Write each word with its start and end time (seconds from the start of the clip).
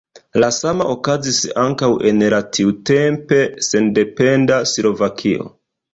La 0.43 0.47
sama 0.59 0.85
okazis 0.93 1.41
ankaŭ 1.63 1.89
en 2.11 2.25
la 2.35 2.39
tiutempe 2.57 3.41
sendependa 3.69 4.59
Slovakio. 4.73 5.47